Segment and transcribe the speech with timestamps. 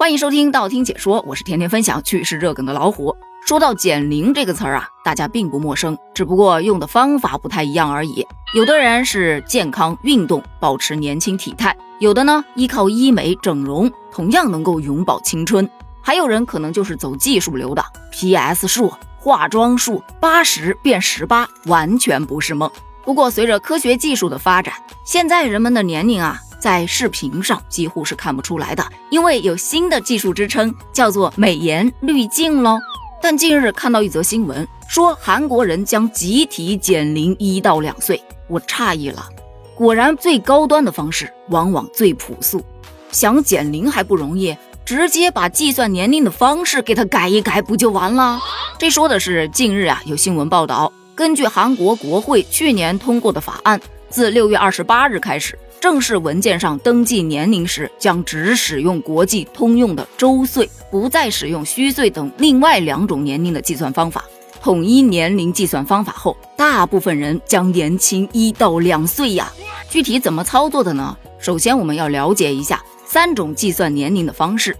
[0.00, 3.16] 欢迎收听道听解说，我是天天分享趣事热梗的老虎。
[3.44, 8.24] 说到减龄这个词儿啊，大家并不陌生，只不过用的方法不太一样而已。
[8.54, 15.68] 有的人是健康运动，保持年轻体态；有的呢，依靠医美整容，同样能够永葆青春。
[16.00, 22.70] 还有人可能就是走技术流的，PS 术、化妆术，八十变十八，完全不是梦。
[23.02, 24.74] 不过随着科学技术的发展，
[25.04, 26.40] 现在人们的年龄啊。
[26.58, 32.78] 在视频上几乎是看不出来的，因为有新的技术支撑，叫做美颜滤镜喽。
[33.22, 39.28] 但近日看到一则新闻，说韩国人将集体减龄一到两岁，我诧异了。
[39.74, 42.64] 果然，最高端的方式往往最朴素。
[43.10, 48.40] 想减龄还不容易，直接把计算年龄的方式给它改一改，不就完了？
[48.78, 53.80] 这说的是近日啊，有新闻报道，根据韩国国会去年通过的法案，
[54.10, 55.58] 自六月二十八日开始。
[55.80, 64.24] 正式文件上登记年龄时，将只使用国际通用的周岁，不再使用虚岁等另外两种年龄的计算方法。
[64.60, 69.52] 统一年龄计算方法后，大部分人将年轻一到两岁呀。
[69.88, 71.16] 具体怎么操作的呢？
[71.38, 74.76] 首先，我们要了解一下三种计算年龄的方式。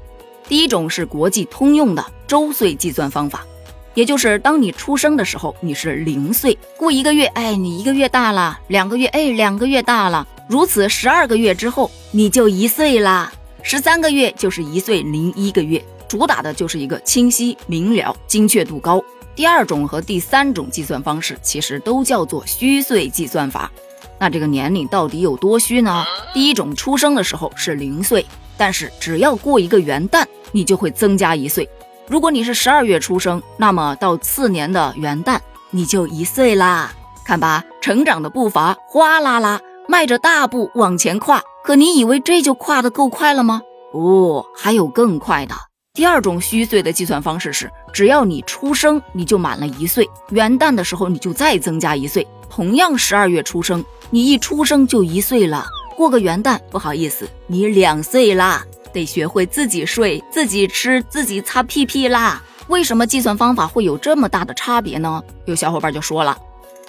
[0.49, 3.47] 第一种是国际通用的周岁计算方法。
[3.95, 10.27] 也就是当你出生的时候，你是零岁，过一个月，哎，你一个月大了；两个月，哎，两个月大了。
[10.49, 13.31] 如此十二个月之后，你就一岁啦。
[13.63, 19.05] 十三个月就是一岁零一个月，主打的就是一个清晰明了、精确度高。
[19.35, 23.71] 第二种和第三种计算方式其实都叫做虚岁计算法。
[24.19, 26.05] 那这个年龄到底有多虚呢？
[26.33, 28.25] 第一种出生的时候是零岁，
[28.57, 31.69] 但是只要过一个元旦，你就会增加一岁。
[32.09, 35.39] 如果你是十二月出生，那么到次年的元旦
[35.71, 36.93] 你就一岁啦。
[37.25, 41.43] 看吧，成长的步伐哗啦啦，迈着大步往前跨。
[41.65, 43.63] 可你以为这就跨得够快了吗？
[43.91, 45.55] 不，还有更快的。
[45.95, 52.27] 第二种虚岁的计算方式是，只要你出生，你就满了一岁，元旦的时候你就再增加一岁。
[52.49, 58.65] 同样十二月出生，你一出生就一岁了，过个元旦，不好意思，你两岁啦。
[58.91, 62.43] 得学会自己睡、自己吃、自己擦屁屁啦！
[62.69, 65.23] 为什么计算方法会有这么大的差别呢？
[65.45, 66.37] 有小伙伴就说了，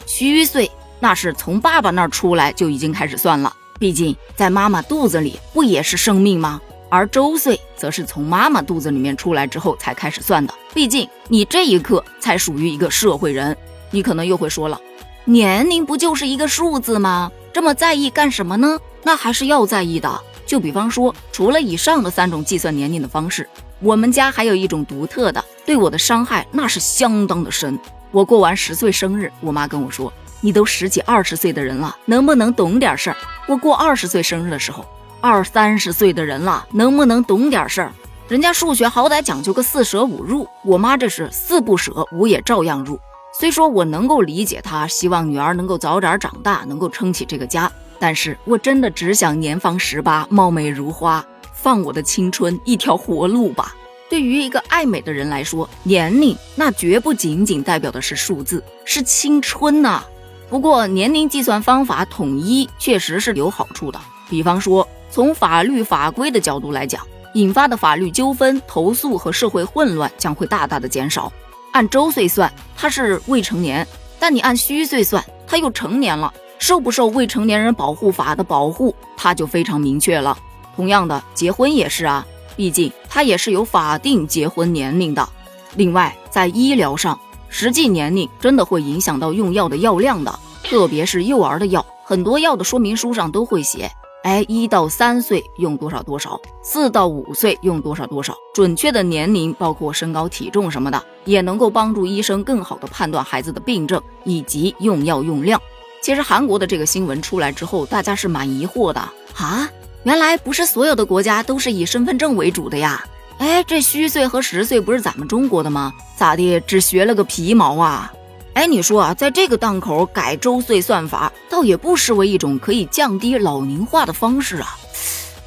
[0.06, 6.60] 虚岁那是从爸爸那儿出来就已经开始算了，毕竟在妈妈肚子里不也是生命吗？
[6.90, 13.56] 而周岁则是从妈妈肚子里面出来之后才开始算的，毕竟你这一刻才属于一个社会人。
[13.92, 14.80] 你可能又会说了，
[15.26, 17.32] 年龄不就是一个数字吗？
[17.54, 18.80] 这么在意干什么呢？
[19.04, 20.20] 那还是要在意的。
[20.46, 23.48] 就比方说，除了以上的三种计算年龄的方式，
[23.80, 27.80] 我们家还有一种独特的，对我的伤害那是相当的深。
[28.12, 30.12] 我过完十岁生日，我妈跟我说
[30.42, 33.18] ：“你都十几二十岁的人了，能不能懂点事儿？”
[33.48, 34.86] 我过二十岁生日的时候，
[35.22, 37.92] 二三十岁的人了，能不能懂点事儿？
[38.28, 43.00] 人家数学好歹讲究个四舍五入，我妈这是四不舍，五也照样入。
[43.34, 47.72] 虽说我能够理解她希望女儿能够早点长大，能够撑起这个家。
[48.00, 53.76] 但是我真的只想年方十八，貌美如花，放我的青春一条活路吧。
[54.10, 60.04] 对于一个爱美的人来说，年龄那绝不仅仅代表的是数字，是青春呐。
[60.50, 64.00] 不过年龄计算方法统一确实是有好处的，
[64.30, 67.02] 比方说从法律法规的角度来讲，
[67.36, 71.32] 引发的法律纠纷、投诉和社会混乱将会大大的减少。
[71.72, 73.86] 按周岁算，他是未成年；
[74.20, 76.34] 但你按虚岁算，他又成年了。
[76.58, 80.38] 受不受未成年人保护法的保护，他就非常明确了。
[80.76, 82.26] 同样的，结婚也是啊，
[82.58, 85.30] 毕竟他也是有法定结婚年龄的。
[85.76, 87.18] 另外，在医疗上，
[87.50, 93.92] 实际年龄真的会影响到用药的药量的，特别是幼儿的药，很多药的说明书上都会写，
[94.24, 105.60] 哎，一到三岁用多少多少，四到五岁用多少多少，准确的年龄包括身高、体重什么的，也能够帮助医生更好的判断孩子的病症以及用药用量。
[106.02, 109.02] 其实韩国的这个新闻出来之后，大家是蛮疑惑的
[109.36, 109.70] 啊！
[110.04, 113.06] 原来不是所有的国家都是以身份证为主的呀？
[113.40, 115.94] 哎，这虚岁和实岁不是咱们中国的吗？
[116.18, 118.12] 咋的，只学了个皮毛啊？
[118.54, 124.78] 哎，你说啊，在这个档口改周岁算法，倒也不失为一种可以降低老龄化的方式啊！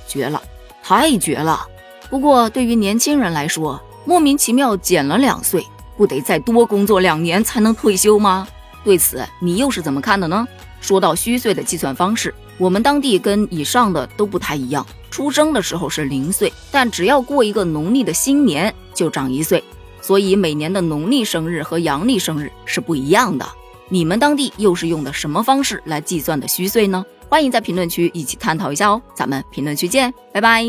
[0.09, 0.43] 绝了，
[0.83, 1.67] 太绝了！
[2.09, 8.49] 不过对于年轻人来说，莫名其妙减了两岁，不得再多工作两年才能退休吗？
[8.83, 10.49] 对此，你又是怎么看的呢？
[10.81, 14.87] 说到虚岁的计算方式，我们当地跟以上的都不太一样。
[15.13, 19.63] 出生的时候是零岁，但只要过一个农历的新年就长一岁，
[20.01, 23.47] 所以每年的农历生日和阳历生日是不一样的。
[23.91, 27.05] 你们当地又是用的什么方式来计算的虚岁呢？
[27.29, 29.01] 欢迎在评论区一起探讨一下哦。
[29.15, 30.65] 咱们评论区见，拜拜。